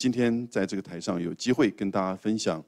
[0.00, 2.64] 今天在这个台上有机会跟大家分享，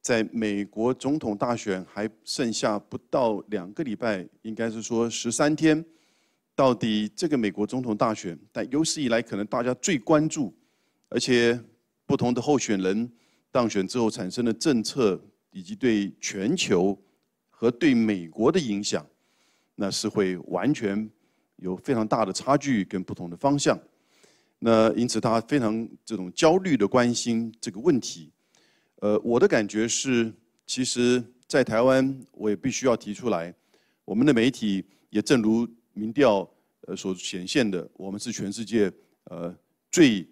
[0.00, 5.84] 在美国总统大选还剩下不到两个礼拜，应该是说十三天，
[6.56, 10.56] 到底这个美国总统大选，但有史以来可能大家最关注，
[11.10, 11.62] 而且
[12.06, 13.12] 不同的候选人
[13.50, 16.98] 当选之后产生的政策，以及对全球
[17.50, 19.06] 和对美国的影响，
[19.74, 21.10] 那是会完全
[21.56, 23.78] 有非常大的差距跟不同的方向。
[24.60, 28.32] 那因此，他非常这种焦虑的关心这个问题。
[28.96, 30.32] 呃，我的感觉是，
[30.66, 33.54] 其实，在台湾，我也必须要提出来，
[34.04, 36.48] 我们的媒体也正如民调
[36.80, 38.92] 呃所显现的，我们是全世界
[39.24, 39.56] 呃
[39.92, 40.26] 最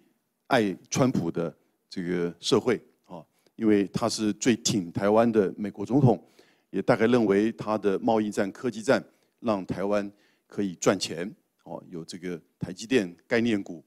[0.47, 1.55] 爱川普的
[1.89, 3.23] 这个社会啊，
[3.55, 6.21] 因为他是最挺台湾的美国总统，
[6.69, 9.01] 也大概认为他的贸易战、科技战
[9.39, 10.11] 让台湾
[10.47, 13.81] 可以赚钱哦，有这个台积电概念股。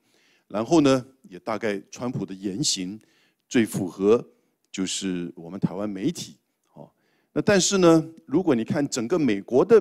[0.51, 3.01] 然后呢，也大概川普的言行
[3.49, 4.23] 最符合，
[4.73, 6.37] 就是我们台湾媒体，
[6.75, 6.91] 哦，
[7.33, 9.81] 那但是呢，如果你看整个美国的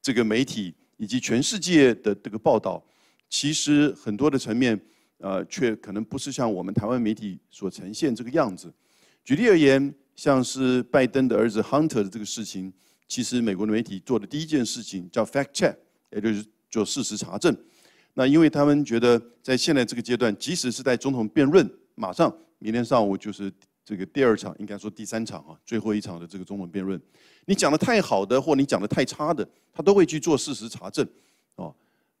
[0.00, 2.82] 这个媒体以及全世界的这个报道，
[3.28, 4.80] 其实很多的层面，
[5.18, 8.72] 呃，却可能不是像我们台湾媒体所呈现这个样子。
[9.22, 12.72] 举例而言，像是拜登的儿子 Hunter 的这个事情，
[13.06, 15.76] 其实美国的媒体做的第一件事情叫 fact check，
[16.10, 17.54] 也就是做事实查证。
[18.14, 23.50] 那因为他们觉得，在现在这个阶段，即使是在总统辩论，马上明天上午就是
[23.82, 27.00] 这个第二场，应该说第三场啊，最后一场的这个总统辩论，
[27.46, 31.08] 你讲的太好的，或你讲的太差的，他都会去做事实查证，
[31.54, 31.74] 哦，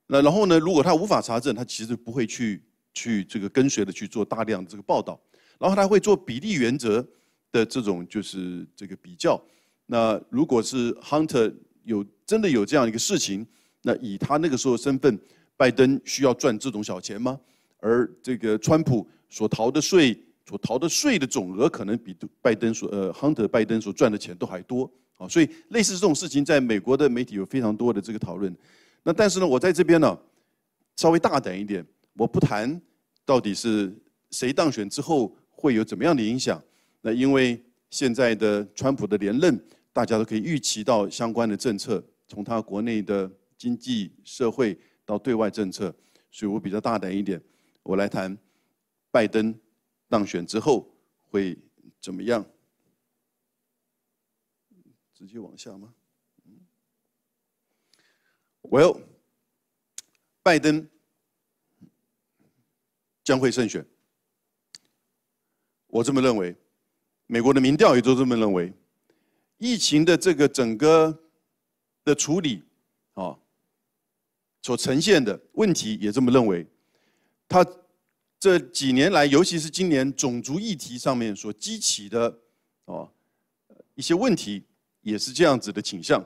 [0.06, 2.62] 那然后呢，如果他无法查证，他其实不会去
[2.94, 5.20] 去这个跟随的去做大量的这个报道，
[5.58, 7.06] 然后他会做比例原则
[7.52, 9.38] 的这种就是这个比较。
[9.84, 11.52] 那如果是 Hunter
[11.84, 13.46] 有真的有这样一个事情，
[13.82, 15.20] 那以他那个时候身份。
[15.56, 17.38] 拜登需要赚这种小钱吗？
[17.78, 20.16] 而这个川普所逃的税，
[20.48, 25.26] 所逃的税的总额，可能比拜登所呃亨特拜登所赚的钱都还多啊！
[25.26, 28.56] 所以类似这种事情，在美国的媒体有非常多的这个讨论。
[29.02, 30.16] 那但是呢，我在这边呢，
[30.94, 31.84] 稍微大胆一点，
[32.14, 32.80] 我不谈
[33.24, 33.92] 到底是
[34.30, 36.62] 谁当选之后会有怎么样的影响。
[37.00, 37.60] 那因为
[37.90, 39.60] 现在的川普的连任，
[39.92, 43.28] 大家都可以预期到相关的政策，从他国内的
[43.58, 44.78] 经济社会。
[45.04, 45.94] 到对外政策，
[46.30, 47.42] 所以我比较大胆一点，
[47.82, 48.36] 我来谈
[49.10, 49.58] 拜登
[50.08, 50.88] 当选之后
[51.30, 51.58] 会
[52.00, 52.44] 怎么样？
[55.14, 55.94] 直接往下吗
[58.62, 59.00] ？Well，
[60.42, 60.88] 拜登
[63.22, 63.86] 将会胜选，
[65.86, 66.56] 我这么认为，
[67.26, 68.72] 美国的民调也都这么认为，
[69.58, 71.22] 疫情的这个整个
[72.04, 72.64] 的处理。
[74.62, 76.64] 所呈现的问题也这么认为，
[77.48, 77.66] 他
[78.38, 82.38] 这几年来，尤其是今年种族议题上面所激起的
[82.84, 83.12] 哦
[83.96, 84.64] 一些问题，
[85.00, 86.24] 也是这样子的倾向。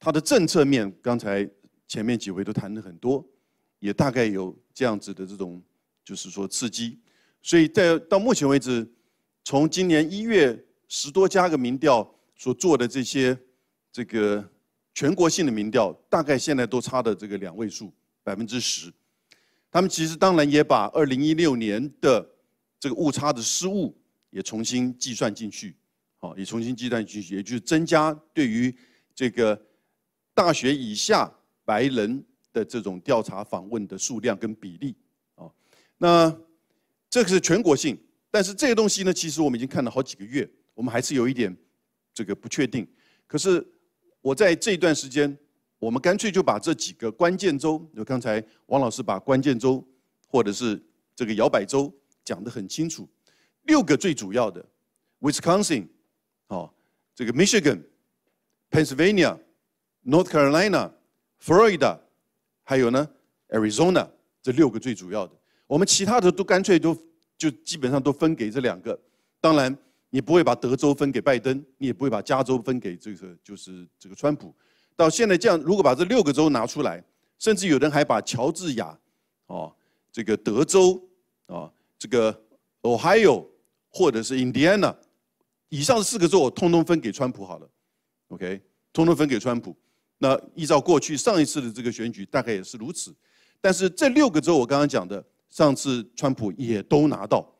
[0.00, 1.48] 他的政策面，刚才
[1.86, 3.24] 前面几位都谈的很多，
[3.78, 5.62] 也大概有这样子的这种，
[6.04, 6.98] 就是说刺激。
[7.40, 8.84] 所以在到目前为止，
[9.44, 13.38] 从今年一月十多家个民调所做的这些
[13.92, 14.44] 这个。
[14.92, 17.92] 全国性的民调大概现在都差的这个两位数，
[18.22, 18.92] 百分之十。
[19.70, 22.28] 他们其实当然也把二零一六年的
[22.78, 23.96] 这个误差的失误
[24.30, 25.76] 也重新计算进去，
[26.18, 28.74] 好，也重新计算进去，也就是增加对于
[29.14, 29.58] 这个
[30.34, 31.32] 大学以下
[31.64, 34.96] 白人的这种调查访问的数量跟比例，
[35.36, 35.48] 啊，
[35.98, 36.36] 那
[37.08, 37.96] 这个是全国性，
[38.28, 41.56] 但是这些东西呢，其实我们已经看了好几个月，我们还是有一点
[42.12, 42.86] 这个不确定，
[43.26, 43.64] 可是。
[44.20, 45.34] 我在这段时间，
[45.78, 49.82] 我们干脆就把这几个关键州，就刚才王老师把关键州
[50.28, 50.78] 或者是
[51.16, 51.90] 这个摇摆州
[52.24, 53.08] 讲得很清楚，
[53.62, 54.64] 六个最主要的
[55.20, 55.86] ，Wisconsin，
[56.48, 56.70] 哦，
[57.14, 61.98] 这个 Michigan，Pennsylvania，North Carolina，Florida，
[62.62, 63.08] 还有呢
[63.48, 64.10] Arizona，
[64.42, 65.32] 这六个最主要的，
[65.66, 66.94] 我们其他的都干脆都
[67.38, 68.98] 就基本上都分给这两个，
[69.40, 69.76] 当然。
[70.10, 74.54] 你不会把德州分给拜登，你也不会把加州分给这个就是这个川普。
[74.96, 77.02] 到现在这样，如果把这六个州拿出来，
[77.38, 78.98] 甚至有人还把乔治亚，
[79.46, 79.74] 哦，
[80.12, 81.00] 这个德州，
[81.46, 82.38] 啊，这个
[82.82, 83.46] Ohio
[83.88, 84.94] 或者是 Indiana，
[85.68, 87.70] 以上四个州我通通分给川普好了
[88.28, 88.60] ，OK，
[88.92, 89.74] 通通分给川普。
[90.18, 93.14] 那依照过去上一次的这个选举，大概也是如此。
[93.58, 97.50] 但是这六个州我刚刚讲的，上次川普也都拿到。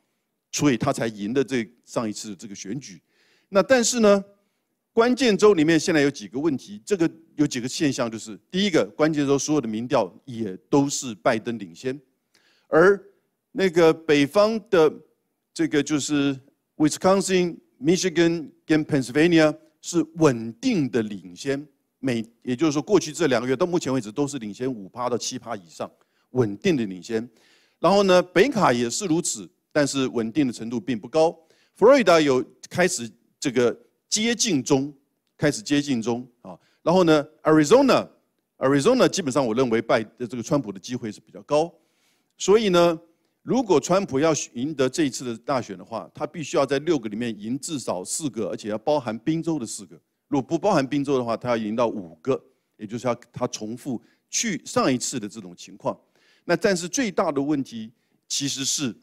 [0.53, 3.01] 所以他才赢的这上一次这个选举，
[3.49, 4.25] 那但是呢，
[4.93, 11.99] 关键州里面现在有几个问题，这个有几个现象，就是第一个，关键州所有的民调也都是拜登领先，
[12.67, 13.01] 而
[13.53, 14.93] 那个北方的
[15.55, 16.39] 这个就是
[16.77, 21.67] Wisconsin、Michigan 跟 Pennsylvania 是稳定的领先，
[22.01, 25.91] 每也就是说过去这两个月到目前为止都是领先五趴到七趴以上，
[26.31, 27.29] 稳定的领先。
[27.79, 31.31] 然后呢，北卡也是如此，但是稳定的程度并不高。
[31.75, 33.79] 佛罗里达有开始这个
[34.09, 34.93] 接近中，
[35.37, 36.59] 开始接近中啊。
[36.83, 41.73] 然后呢，Arizona，Arizona 基本上我认为拜的这个川普的机会是比较高。
[42.37, 42.99] 所以呢，
[43.43, 50.01] 如果川普要赢得这一次的大选的话，他必须要在六个里面赢至少四个，而且要包含宾州的四个。
[50.29, 52.43] 如果不包含宾州的话，他要赢到五个，
[52.77, 54.01] 也就是要他重复
[54.31, 55.99] 去上一次的这种情况。
[56.45, 57.93] 那但是最大的问题
[58.27, 58.95] 其实是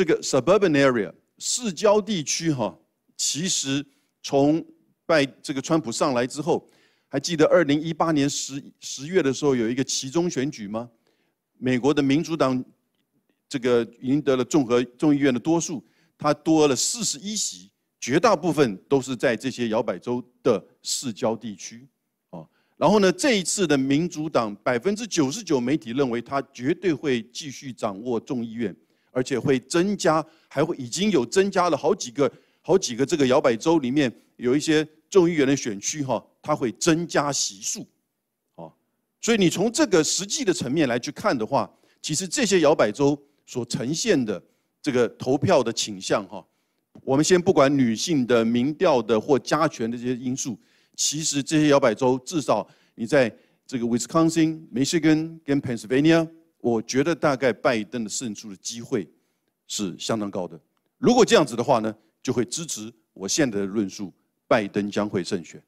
[0.00, 2.74] 这个 suburban area 市郊地区哈，
[3.18, 3.84] 其实
[4.22, 4.64] 从
[5.04, 6.66] 拜这个川普上来之后，
[7.06, 10.88] 还记得二零一八年十十月的时候有一个其中选举吗？
[11.58, 12.64] 美国的民主党
[13.46, 15.84] 这个赢得了众和众议院的多数，
[16.16, 17.70] 它多了四十一席，
[18.00, 21.86] 绝大部分都是在这些摇摆州的市郊地区，
[22.30, 22.40] 啊，
[22.78, 28.74] 然后呢，这一次的民主党百分之九十九媒体认为它绝对会继续掌握众议院，
[29.10, 32.30] 而且会增加，还会已经有增加了好几个
[32.60, 37.86] 好几个这个摇摆州里面有一些众议员的选区哈，它会增加席数。
[38.54, 38.72] 哦
[39.20, 41.70] 所以你从这个实际的层面来去看的话，
[42.00, 44.42] 其实这些摇摆州所呈现的
[44.80, 46.42] 这个投票的倾向，哈，
[47.02, 50.58] 我们先不管女性的民调的或加权的这些因素，
[50.96, 53.30] 其实这些摇摆州至少你在
[53.66, 56.26] 这个 Wisconsin、Michigan 跟 Pennsylvania，
[56.60, 59.08] 我觉得大概拜登的胜出的机会
[59.66, 60.58] 是相当高的。
[60.98, 64.12] 如果这样子的话呢，就会支持我现在的论述，
[64.46, 65.62] 拜登将会胜选。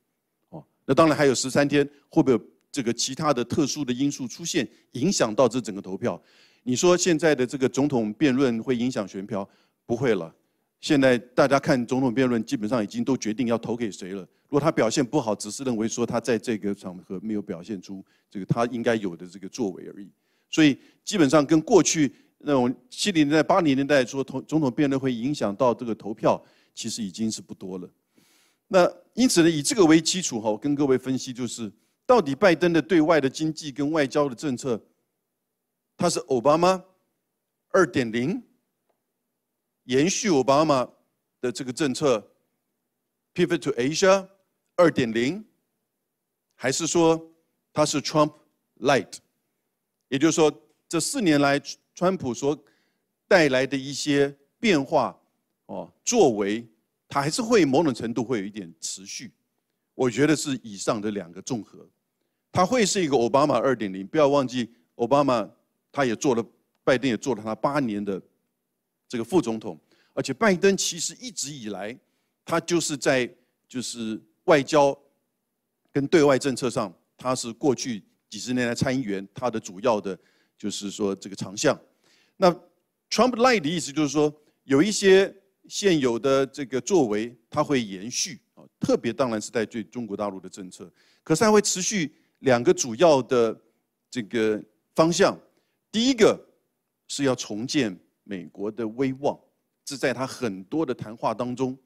[0.50, 2.41] 哦，那当然还有十三天，会不会？
[2.71, 6.19] 这个其他的特殊的因素出现，影响到这整个投票。
[6.62, 9.47] 你说现在的这个总统辩论会影响选票？
[9.85, 10.35] 不会了。
[10.81, 14.23] 现在大家看总统辩论，基本上已经都决定要投给谁了。
[14.49, 20.09] 如果他表现不好，只是认为说他在这个场合没有表现出这个他应该有的这个作为而已。
[20.53, 26.41] 所以基本上跟过去那种七零年代、八零年代说总总统辩论会影响到这个投票，
[26.73, 27.91] 其实已经是不多了。
[28.69, 31.73] 那因此呢，以这个为基础哈，我跟各位分析就是。
[32.05, 34.79] 到底拜登的对外的经济跟外交的政策，
[35.97, 36.85] 他是奥巴马
[37.69, 38.43] 二点零，
[39.85, 40.87] 延续奥巴马
[41.41, 42.33] 的这个政策
[43.33, 44.29] ，pivot to Asia
[44.75, 45.45] 二点零，
[46.55, 47.33] 还是说
[47.73, 48.35] 他是 Trump
[48.81, 49.19] light？
[50.12, 50.53] 也就是说，
[50.91, 51.59] 这四年来
[51.94, 52.62] 川普所
[53.26, 55.19] 带来的一些变化
[55.64, 56.69] 哦作为，
[57.09, 59.32] 他还是会某种程度会有一点持续。
[59.94, 61.88] 我觉得是以上的两个综合，
[62.53, 64.06] 他会是一个奥巴马二点零。
[64.06, 65.49] 不要忘记，奥巴马
[65.91, 66.44] 他也做了，
[66.85, 68.20] 拜登也做了他八年的
[69.08, 69.81] 这个副总统。
[70.12, 71.99] 而且拜登其实一直以来，
[72.44, 73.26] 他就是在
[73.67, 74.94] 就是外交
[75.91, 80.19] 跟对外政策上，他是过去几十年来参议员他的主要的，
[80.56, 81.79] 就是说这个长项。
[82.38, 82.50] 那
[83.11, 84.34] Trump Light 的意思就是说，
[84.64, 85.37] 有一些
[85.69, 88.64] 现有的这个作为，他会延续啊。
[88.81, 90.90] 特别当然是在对中国大陆的政策，
[91.23, 93.55] 可是还会持续两个主要的
[94.11, 94.64] 这个
[94.94, 95.38] 方向。
[95.90, 96.43] 第一个
[97.08, 99.39] 是要重建美国的威望，
[99.84, 101.77] 这在他很多的谈话当中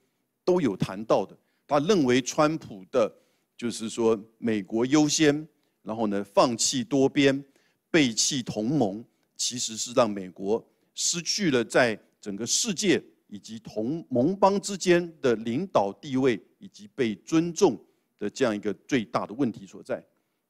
[0.44, 1.36] 都有谈到的。
[1.66, 3.12] 他认为川普的，
[3.56, 5.44] 就是说美国优先，
[5.86, 7.44] 然后呢放弃多边、
[7.90, 9.04] 背弃同盟，
[9.36, 10.62] 其实是让美国
[10.94, 13.02] 失去了在整个世界。
[13.28, 17.76] 以及同盟邦之间的领导地位以及被尊重
[18.20, 19.96] 的这样一个最大的问题所在，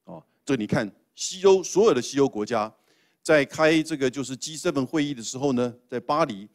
[0.04, 2.70] 啊，这你看西欧所有的西欧国家
[3.22, 6.46] 在开这个就是 G7 会议的时候呢，在巴黎，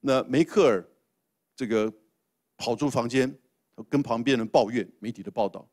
[0.00, 0.82] 那梅克尔
[1.54, 1.92] 这个
[2.56, 3.32] 跑出房间
[3.90, 5.68] 跟旁边人抱怨媒体的报道，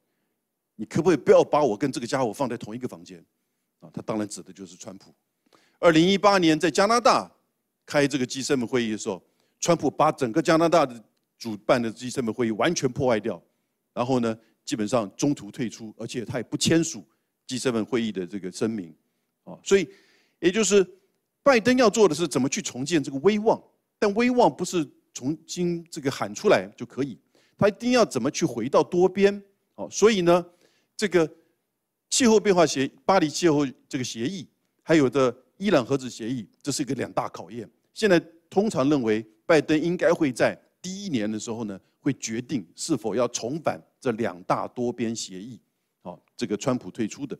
[0.83, 3.23] 你可不可以不要把我跟这个家伙放在同一个房间？
[3.79, 5.15] 啊，他当然指的就是川普。
[5.79, 7.31] 二零一八年在加拿大
[7.85, 9.23] 开这个 G7 会议的时候。
[9.61, 11.01] 川普把整个加拿大的
[11.37, 13.41] 主办的 G7 会议完全破坏掉，
[13.93, 17.01] 然后呢，基本上中途退出，而且他也不签署
[17.47, 18.93] G7 会议的这个声明，
[19.45, 19.87] 啊，所以
[20.39, 20.85] 也就是
[21.41, 23.63] 拜登要做的是怎么去重建这个威望，
[23.97, 27.17] 但威望不是重新这个喊出来就可以，
[27.57, 29.41] 他一定要怎么去回到多边，
[29.75, 30.45] 哦，所以呢，
[30.95, 31.29] 这个
[32.09, 34.47] 气候变化协巴黎气候这个协议，
[34.81, 37.69] 还有的伊朗核子协议，这是一个两大考验。
[37.93, 38.19] 现在
[38.49, 39.25] 通常认为。
[39.45, 45.59] 拜登应该会在第一年的时候呢，会决定是否要重返这两大多边协议，
[46.01, 47.37] 好，这个川普退出的，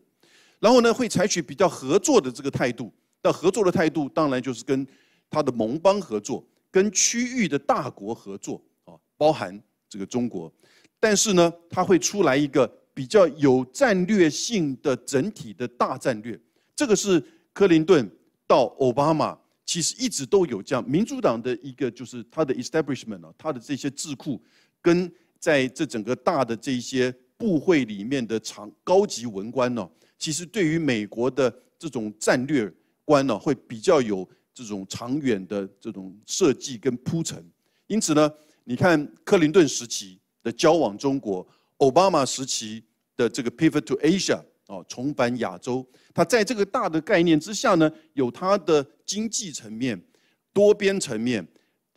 [0.59, 2.91] 然后呢，会采取比较合作的这个态度。
[3.23, 4.85] 那合作的态度，当然就是跟
[5.29, 9.57] 他的盟邦合作，跟区域的大国合作啊，包含
[9.87, 10.51] 这个中国。
[10.99, 16.39] 但是呢，它会出来一个比较有战略性的整体的大战略。
[16.75, 17.23] 这个是
[17.53, 18.09] 克林顿
[18.47, 20.83] 到奥巴马，其实一直都有这样。
[20.89, 24.41] 民主党的一个就是它的 establishment 啊，它的这些智库，
[24.81, 32.71] 跟在这整个大的这些部会里面的长高级文官呢，其实对于美国的这种战略
[33.03, 34.27] 观呢，会比较有。
[34.55, 37.43] 这种长远的这种设计跟铺陈，
[37.87, 38.31] 因此呢，
[38.65, 41.43] 你看克林顿时期的交往中国，
[41.83, 42.81] 奥巴马时期
[43.17, 50.01] 的这个 pivot to Asia 哦，重返亚洲，它在这个大的概念之下呢，有它的经济层面、
[50.53, 51.45] 多边层面、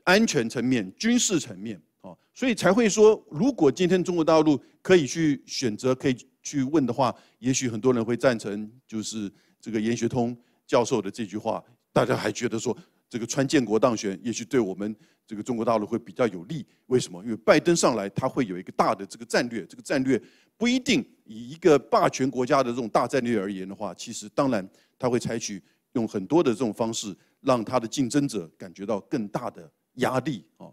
[0.02, 11.62] 安全层面、军事层面哦，所以才会说，如果今天中国大陆可以去选择、可以去问的话，也许很多人会赞成，就是这个严学通教授的这句话。
[11.92, 12.76] 大家还觉得说，
[13.08, 14.94] 这个川建国当选，也许对我们
[15.26, 16.66] 这个中国大陆会比较有利。
[16.86, 17.22] 为什么？
[17.24, 19.64] 因为拜登上来，他会有一个大的这个战略。
[19.66, 20.20] 这个战略
[20.56, 30.66] 不一定以一个霸权国家的这种大战略而言的话，其实当然他会采取用很多的这种方式，让他的竞争者感觉到更大的压力啊。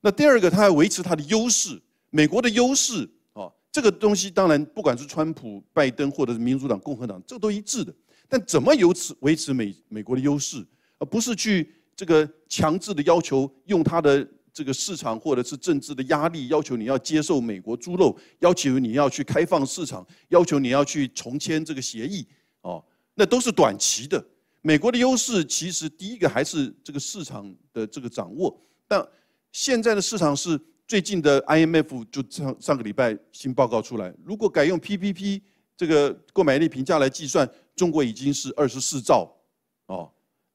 [0.00, 7.94] 那第二个，他要维持他的优势，美国的优势啊，这个东西当然不管是川普、拜登或者是民主党、共和党，这都一致的。
[8.28, 10.64] 但怎么由此维持美美国的优势，
[10.98, 22.26] 而不是去这个强制的要求用它的这个市场或者是政治的压力要求你要接受美国猪肉，要求你要去开放市场，要求你要去重签这个协议，
[22.62, 24.24] 哦，那都是短期的。
[24.60, 29.06] 美国的优势其实第一个还是这个市场的这个掌握，但
[29.52, 35.40] 现在的市场是最近的 IMF 就上上个礼拜新报告出来，如果改用 PPP
[35.76, 37.48] 这个购买力评价来计算。
[37.76, 39.32] 中国已经是二十四兆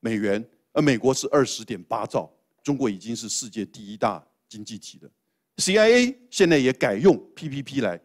[0.03, 2.29] 美元，而美国是二十点八兆，
[2.62, 5.10] 中国已经是世界第一大经济体了。
[5.57, 7.98] CIA 现在也改用 PPP 来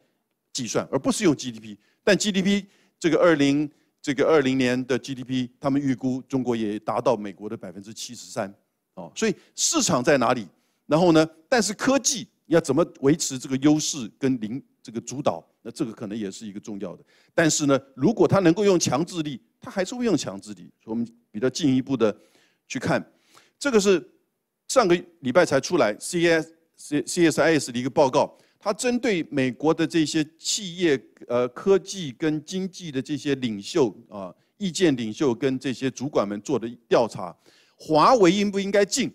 [0.52, 1.76] 计算，而不是用 GDP。
[2.04, 2.64] 但 GDP
[3.00, 3.68] 这个二零
[4.00, 8.54] 这个二零年的 GDP，他们预估中国也达到美国的百分之七十三
[8.94, 9.10] 哦。
[9.16, 10.46] 所以市场在哪里？
[10.86, 11.28] 然后呢？
[11.48, 15.46] 但是科技要怎么维持这个优势跟领这个主导？
[15.60, 17.04] 那这个可能也是一个重要的，
[17.34, 20.72] 但是呢，如果他能够用强制力，他还是会用强制力。
[20.86, 22.16] 我们比较进一步的
[22.66, 22.98] 去看，
[23.58, 24.02] 这个是
[24.68, 37.36] 上个礼拜才出来 C S C C S I S 的一个报告，它针对美国的这些企业、呃科技跟经济的这些领袖啊、意见领袖跟这些主管们做的调查，
[37.76, 39.14] 华为应不应该进？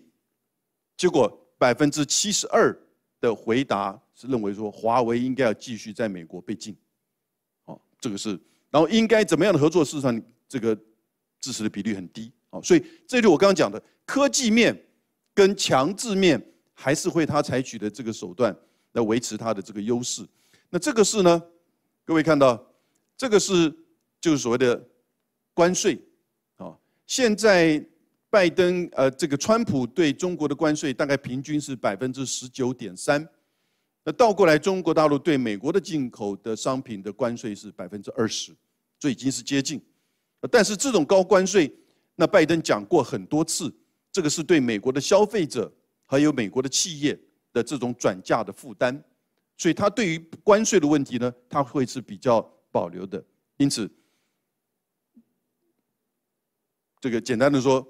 [0.96, 1.28] 结果
[1.58, 2.72] 百分之七十二
[3.20, 4.00] 的回答。
[4.14, 6.76] 是认为说华为应该要继续在美国被禁，
[7.64, 8.38] 哦，这个是，
[8.70, 9.84] 然后应该怎么样的合作？
[9.84, 10.74] 事实上，这个
[11.40, 14.80] 支持的比率很低，哦，所以这就我刚刚讲的科技面
[15.34, 16.40] 跟强制面
[16.72, 18.56] 还是会他采取的这个手段
[18.92, 20.24] 来维持他的这个优势。
[20.70, 21.42] 那这个是呢，
[22.04, 22.64] 各位看到，
[23.16, 23.74] 这个是
[24.20, 24.88] 就是所谓的
[25.52, 26.00] 关税，
[26.56, 27.84] 啊，现在
[28.30, 33.28] 拜登呃这个川普对中国的关税大概平均是百分之十九点三。
[34.06, 38.54] 那倒过来，中国大陆对美国的进口的商品的关税是百分之二十，
[38.98, 39.82] 这已经是接近。
[40.50, 41.74] 但是这种高关税，
[42.14, 43.74] 那拜登讲过很多次，
[44.12, 45.72] 这个是对美国的消费者
[46.04, 47.18] 还有美国的企业
[47.50, 49.02] 的这种转嫁的负担，
[49.56, 53.24] 所以他对于关税的问题呢，他会是比较保留的。
[53.56, 53.90] 因此，
[57.00, 57.86] 这个简单的说，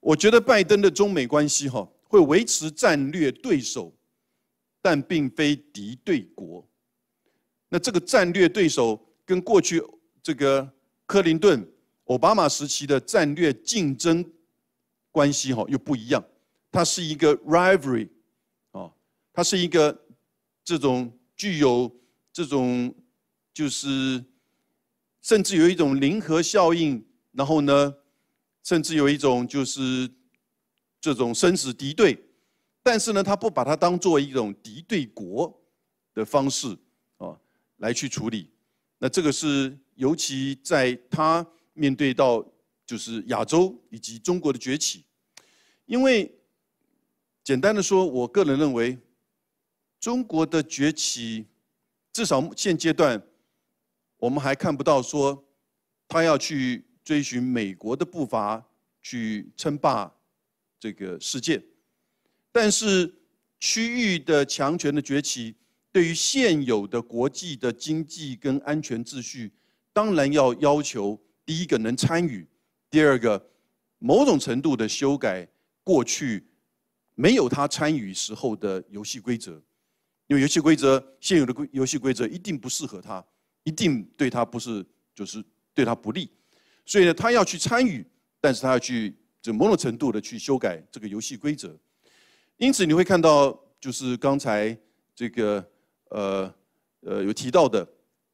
[0.00, 3.96] 我觉得拜登的中美关系哈会维持战略对手。
[4.82, 6.68] 但并非敌对国。
[7.68, 9.82] 那这个战略对手跟过去
[10.22, 10.70] 这个
[11.06, 11.66] 克林顿、
[12.06, 14.22] 奥巴马时期的战略竞争
[15.10, 16.22] 关系哈又不一样。
[16.70, 18.08] 它是一个 rivalry，
[18.72, 18.92] 哦，
[19.32, 20.06] 它是一个
[20.64, 21.90] 这种具有
[22.32, 22.94] 这种
[23.54, 24.22] 就是
[25.22, 27.94] 甚至有一种零和效应，然后呢，
[28.64, 30.10] 甚至有一种就是
[31.00, 32.18] 这种生死敌对。
[32.82, 35.62] 但是呢，他不把它当做一种敌对国
[36.14, 36.76] 的方式
[37.18, 37.38] 啊
[37.76, 38.50] 来去处理。
[38.98, 42.44] 那这个是尤其在他面对到
[42.84, 45.04] 就是亚洲以及中国的崛起，
[45.86, 46.32] 因为
[47.44, 48.98] 简单的说，我个人认为
[50.00, 51.46] 中国的崛起，
[52.12, 53.22] 至少现阶段
[54.18, 55.44] 我们还看不到说
[56.08, 58.64] 他要去追寻美国的步伐
[59.00, 60.12] 去称霸
[60.78, 61.62] 这个世界。
[62.52, 63.12] 但是，
[63.58, 65.54] 区域的强权的崛起，
[65.90, 69.50] 对于现有的国际的经济跟安全秩序，
[69.92, 72.46] 当然要要求第一个能参与，
[72.90, 73.50] 第二个
[73.98, 75.48] 某种程度的修改
[75.82, 76.46] 过去
[77.14, 79.52] 没有他参与时候的游戏规则，
[80.26, 83.24] 因为游戏规则现有的规游戏规则一定不适合他，
[83.64, 85.42] 一定对他不是就是
[85.72, 86.30] 对他不利，
[86.84, 88.04] 所以呢，他要去参与，
[88.40, 91.78] 但是他要去这某种程度的去修改这个游戏规则。
[92.62, 94.78] 因此你会看到，就是刚才
[95.16, 95.68] 这个
[96.10, 96.54] 呃
[97.00, 97.84] 呃有提到的，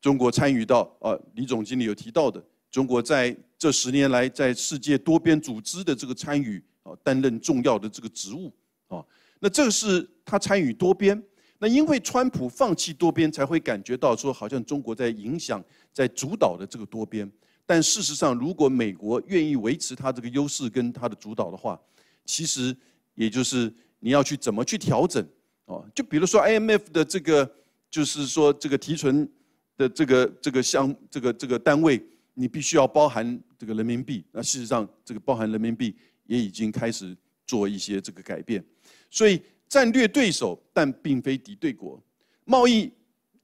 [0.03, 8.53] 中国参与到啊，李总经理有提到的，中国在这十年来在世界多边组织的这个参与啊，担任重要的这个职务
[8.89, 9.03] 啊。
[9.41, 11.23] 那这是他参与多边，
[11.59, 17.27] 那因为川普放弃多边，才会感觉到说好像中国在影响、在主导的这个多边。
[17.65, 21.81] 但事实上，如果美国愿意维持它这个优势跟它的主导的话，
[22.27, 22.77] 其实
[23.15, 23.73] 也就是。
[24.01, 25.27] 你要去怎么去调整？
[25.67, 27.51] 哦，就比如说 IMF 的这个，
[27.91, 29.29] 就是说这个提存
[29.77, 32.03] 的这个这个项这个这个单位，
[32.35, 34.25] 你必须要包含这个人民币。
[34.33, 35.95] 那事实上，这个包含人民币
[36.27, 38.65] 也已经开始做一些这个改变。
[39.11, 42.03] 所以战略对手，但并非敌对国。
[42.45, 42.91] 贸易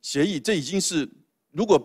[0.00, 1.06] 协议，这已经是
[1.50, 1.78] 如果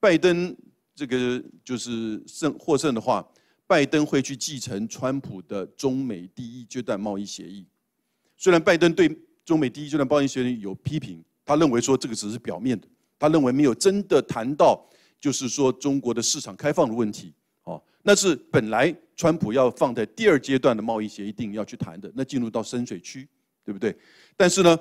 [0.00, 0.56] 拜登
[0.94, 3.24] 这个就是胜获胜的话，
[3.66, 7.64] 拜登会去继承川普的中美第一阶段贸易协议。
[8.44, 9.08] 虽然拜登对
[9.42, 12.86] 中美第一阶段贸易协议有批评，他认为说这个只是表面的，
[13.18, 14.86] 他认为没有真的谈到
[15.18, 17.32] 就是说中国的市场开放的问题，
[17.62, 23.26] 哦，那是本来川普要放在第二阶段的贸易协议定要去谈的，那进入到深水区，
[23.64, 23.96] 对不对？
[24.36, 24.78] 但是呢，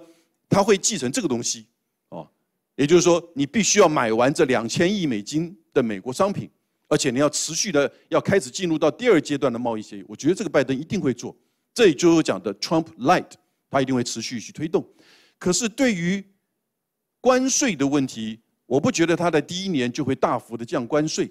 [0.50, 1.66] 他会继承这个东西，
[2.10, 2.30] 哦，
[2.76, 6.50] 也就是说你必须要买完这两千亿美金的美国商品，
[6.90, 11.34] 而且你要持续的要开始进入到第二阶段的贸易协议，我觉得这个拜登一定会做，
[11.74, 13.30] 这也就是讲的 Trump Light。
[13.74, 14.88] 他一定会持续去推动，
[15.40, 16.24] 可是对于
[17.20, 21.28] 关税的问题，我不觉得他在第一年就会大幅的降关税，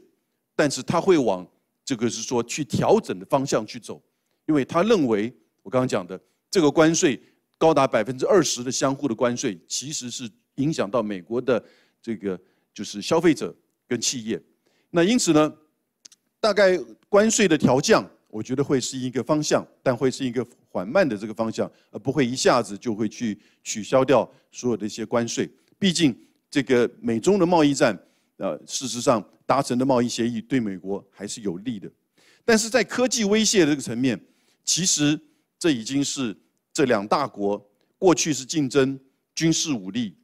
[0.56, 1.46] 但是他会往
[1.84, 4.02] 这个是说去调整的方向去走，
[4.46, 5.32] 因为他认为
[5.62, 6.20] 我刚刚讲的
[6.50, 7.22] 这个关税
[7.58, 11.64] 高达百分之二十的相互的关税，其实是影响到美国的
[12.02, 12.36] 这个
[12.74, 13.54] 就是消费者
[13.86, 14.42] 跟企业，
[14.90, 15.54] 那因此呢，
[16.40, 16.76] 大概
[17.08, 20.44] 关税的调降，我觉得会是一个方向，但会是一个。
[20.74, 25.46] 缓慢的这个方向，而不会一下子就会去取消掉所有的一些关税。
[25.78, 26.18] 毕竟
[26.50, 27.94] 这个美中的贸易战，
[28.38, 31.92] 呃，事实上达成的贸易协议对美国还是有利的。
[32.42, 34.18] 但是在科技威胁的这个层面，
[34.64, 35.20] 其实
[35.58, 36.34] 这已经是
[36.72, 37.62] 这两大国
[37.98, 38.98] 过去是竞争
[39.34, 40.16] 军事武力、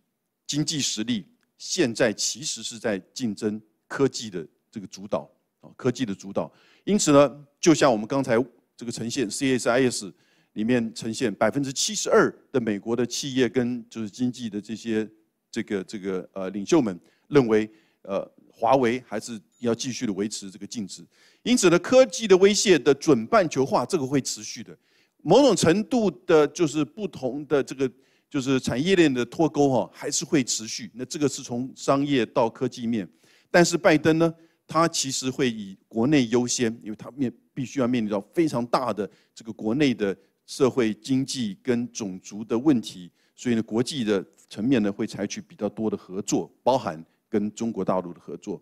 [0.47, 1.27] 经济实力，
[1.59, 6.53] 现在其实是在竞争科技的这个主导啊，科技的主导。
[6.85, 8.37] 因此呢，就像我们刚才
[8.77, 10.13] 这个呈现 CSIS。
[10.55, 15.09] 里面呈现百分之七十二的美国的企业跟就是经济的这些
[15.53, 17.71] 这个这个呃领袖们认为，
[18.03, 21.07] 呃，华为还是要继续的维持这个禁止。
[21.45, 24.77] 因此呢，科技的威胁的准半球化这个会持续的，
[25.23, 27.89] 某种程度的就是不同的这个
[28.29, 30.91] 就是产业链的脱钩哈，还是会持续。
[30.95, 33.09] 那这个是从商业到科技面，
[33.49, 34.35] 但是拜登呢，
[34.69, 40.17] 他其实会以国内优先，因为他面必须要面临到非常大的这个国内的。
[40.51, 48.59] 社会经济跟种族的问题，所以呢，国际的层面呢会采取比较多的合作，包含跟中国大陆的合作。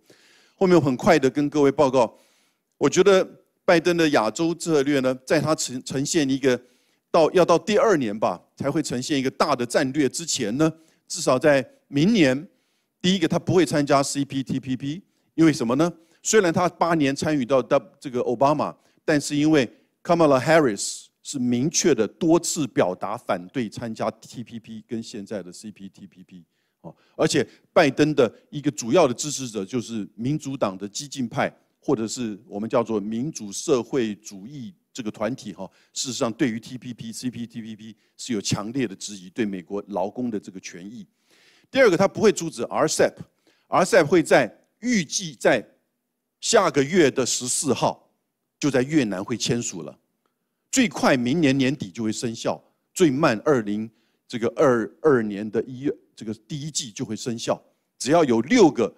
[0.57, 2.13] 后面我很快的跟各位报告，
[2.77, 3.25] 我觉得
[3.65, 6.61] 拜登的亚洲策略呢，在他呈呈现一个
[7.09, 10.69] 到要到第二年吧，才会呈现一个大的战略之前呢，
[11.07, 12.49] 至少在明年，
[13.01, 15.03] 第一个他不会参加 CPTPP，
[15.37, 15.91] 因为什么呢？
[16.21, 19.67] 虽然他八年参与到的这个奥巴马，但是因为
[20.03, 21.07] Kamala Harris。
[21.29, 26.45] 是明确的多次表达反对参加 TPP 跟现在的 CPTPP，
[26.83, 41.05] 哦，而且拜登的一个主要的支持者就是民主党的激进派，或者是我们叫做民主社会主义这个团体，哈，事实上对于 TPP、CPTPP 是有强烈的质疑，对美国劳工的这个权益。
[41.73, 45.67] 第二个，他不会阻止 RCEP，RCEP 会在预计在
[46.41, 48.09] 下个月的十四号
[48.57, 49.99] 就在越南会签署了。
[50.71, 52.63] 最快明年年底就会生效，
[52.95, 53.91] 最慢二零
[54.29, 57.61] 这个二二年的一月这个第一季就会生效。
[57.99, 58.95] 只要有六个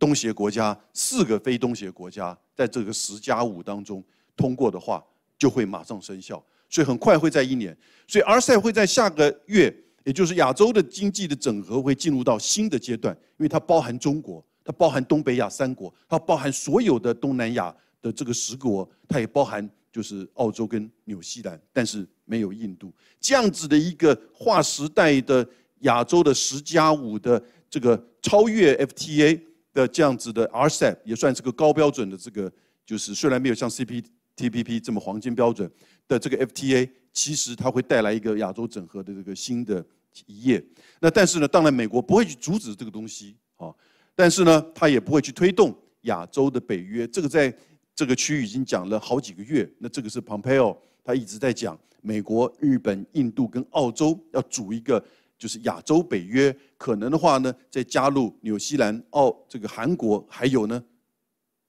[0.00, 4.02] 东协国家、四个非东协国家在这个十加五当中
[4.36, 5.04] 通过的话，
[5.38, 6.44] 就会马上生效。
[6.68, 7.76] 所以很快会在一年。
[8.08, 9.72] 所以 RCEP 会在下个月，
[10.04, 19.70] 也就是亚洲的经济的整合会进入到新的阶段，因为它包含中国，它包含东北亚三国，它包含所有的东南亚的这个十国，它也包含。
[19.94, 25.48] 就是澳洲跟纽西兰，但是没有印度这样子的一个划时代的
[25.82, 29.40] 亚洲的十加五的这个超越 FTA
[29.72, 32.52] 的这样子的 RCEP 也算是个高标准的这个，
[32.84, 34.04] 就是虽然没有像 CP
[34.36, 35.70] TPP 这么黄金标准
[36.08, 39.86] 的这个 FTA，其实它会带来一个亚洲整合的这个新的
[40.26, 40.60] 一页。
[40.98, 43.72] 那但是呢，当然美国不会去阻止这个东西啊，
[44.14, 47.06] 但是呢，他也不会去推动亚洲的北约。
[47.08, 47.54] 这个在
[47.94, 49.68] 这个区域已经讲了好几个月。
[49.78, 55.04] 那这个是 Pompeo 他一直在讲，美国、日本、印度跟澳洲要组一个
[55.38, 60.82] 就是亚洲北约，可能的话呢，再加入纽西兰、澳这个韩国，还有呢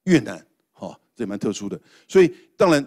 [0.03, 0.45] 越南。
[1.17, 1.79] 这也蛮特殊的，
[2.09, 2.85] 所以当然，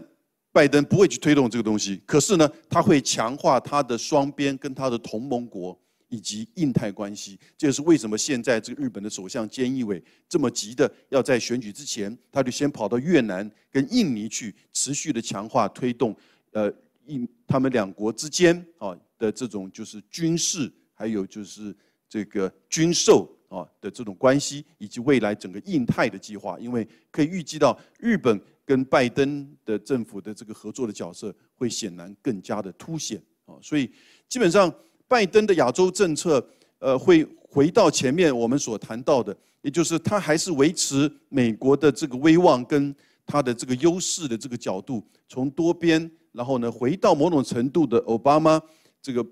[0.53, 1.99] 拜登不会去推动这个东西。
[2.05, 5.75] 可是呢，他会强化他的双边跟他的同盟国
[6.09, 7.39] 以及印太关系。
[7.57, 16.17] 这也是为什么现在这个日本的首相菅义伟这么急的要在选举之前，他就先跑到越南跟印尼去，持续的强化推动，
[16.53, 16.73] 呃，
[17.07, 21.75] 印他们两国之间啊的这种就是军事，还有就是
[22.09, 23.35] 这个军售。
[23.49, 33.91] 啊的这种关系，以及未来整个印太的计划，因为可以预计到日本跟拜登的政府的这个合作的角色会显然更加的凸显啊，所以
[34.29, 34.71] 基本上
[35.09, 36.47] 拜登的亚洲政策，
[36.79, 42.95] 呃，会回到前面我们所谈到的，也就是他还是维持美国的这个威望跟
[43.27, 48.61] 他的这个优势的这个角度，从多边，然后呢回到某种程度的奥巴马
[49.03, 49.25] 这个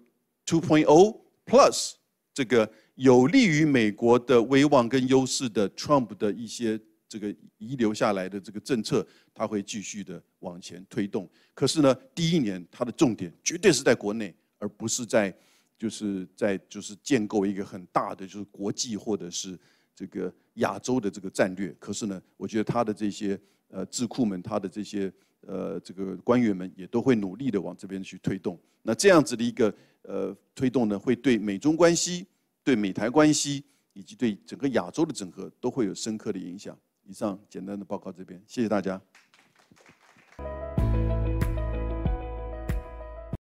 [0.45, 1.93] two point o plus
[2.35, 2.69] 这个。
[2.97, 11.29] 有利于美国的威望跟优势的 Trump 的一些这个遗留下来的这个政策，他会继续的往前推动。
[11.53, 15.31] 可是呢，第一年它的重点绝对是在国内，而不是在
[15.79, 19.59] 就是在就是建构一个很大的就是国际或者是
[19.95, 21.75] 这个亚洲的这个战略。
[21.79, 28.59] 可是呢，我觉得他的这些呃智库们，他的这些呃这个官员们也都会努力的往这边去推动。
[28.83, 32.27] 那这样子的一个呃推动呢，会对美中关系。
[32.67, 33.63] 对美台关系
[33.93, 36.77] 以及对整个亚洲的整合都会有深刻的影响。
[37.05, 39.01] 以上简单的报告这边，谢谢大家。